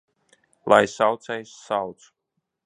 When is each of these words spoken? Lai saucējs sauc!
Lai 0.73 0.79
saucējs 0.93 1.53
sauc! 1.67 2.09